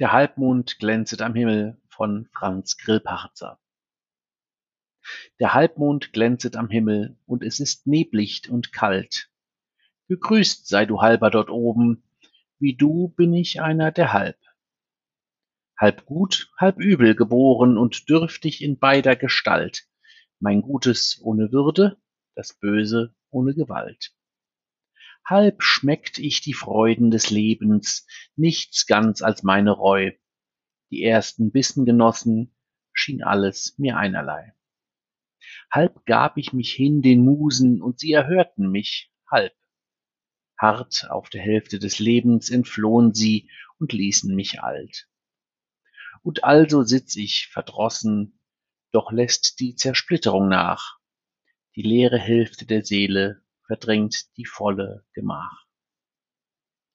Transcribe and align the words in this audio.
Der 0.00 0.12
Halbmond 0.12 0.78
glänzet 0.78 1.22
am 1.22 1.34
Himmel 1.34 1.76
von 1.88 2.28
Franz 2.32 2.76
Grillparzer 2.76 3.58
Der 5.40 5.54
Halbmond 5.54 6.12
glänzet 6.12 6.54
am 6.54 6.68
Himmel, 6.68 7.18
und 7.26 7.42
es 7.42 7.58
ist 7.58 7.88
neblicht 7.88 8.48
und 8.48 8.72
kalt. 8.72 9.28
Gegrüßt 10.06 10.68
sei 10.68 10.86
du 10.86 11.00
Halber 11.00 11.30
dort 11.32 11.50
oben, 11.50 12.04
wie 12.60 12.76
du 12.76 13.08
bin 13.08 13.34
ich 13.34 13.60
einer 13.60 13.90
der 13.90 14.12
Halb. 14.12 14.38
Halb 15.76 16.06
gut, 16.06 16.52
halb 16.56 16.78
übel 16.78 17.16
geboren 17.16 17.76
und 17.76 18.08
dürftig 18.08 18.62
in 18.62 18.78
beider 18.78 19.16
Gestalt, 19.16 19.88
mein 20.38 20.62
Gutes 20.62 21.20
ohne 21.24 21.50
Würde, 21.50 22.00
das 22.36 22.52
Böse 22.52 23.16
ohne 23.30 23.52
Gewalt. 23.52 24.14
Halb 25.28 25.62
schmeckt 25.62 26.18
ich 26.18 26.40
die 26.40 26.54
Freuden 26.54 27.10
des 27.10 27.28
Lebens, 27.28 28.06
nichts 28.34 28.86
ganz 28.86 29.20
als 29.20 29.42
meine 29.42 29.72
Reu. 29.72 30.12
Die 30.90 31.02
ersten 31.02 31.52
Bissen 31.52 31.84
genossen, 31.84 32.56
schien 32.94 33.22
alles 33.22 33.74
mir 33.76 33.98
einerlei. 33.98 34.54
Halb 35.70 36.06
gab 36.06 36.38
ich 36.38 36.54
mich 36.54 36.72
hin 36.72 37.02
den 37.02 37.26
Musen, 37.26 37.82
und 37.82 38.00
sie 38.00 38.10
erhörten 38.12 38.70
mich, 38.70 39.12
halb. 39.30 39.52
Hart 40.56 41.10
auf 41.10 41.28
der 41.28 41.42
Hälfte 41.42 41.78
des 41.78 41.98
Lebens 41.98 42.48
entflohen 42.48 43.12
sie 43.12 43.50
und 43.78 43.92
ließen 43.92 44.34
mich 44.34 44.62
alt. 44.62 45.10
Und 46.22 46.44
also 46.44 46.84
sitz 46.84 47.16
ich 47.16 47.48
verdrossen, 47.48 48.40
doch 48.92 49.12
lässt 49.12 49.60
die 49.60 49.74
Zersplitterung 49.74 50.48
nach. 50.48 50.98
Die 51.76 51.82
leere 51.82 52.18
Hälfte 52.18 52.64
der 52.64 52.82
Seele 52.82 53.42
verdrängt 53.68 54.36
die 54.36 54.46
volle 54.46 55.04
Gemach. 55.12 55.67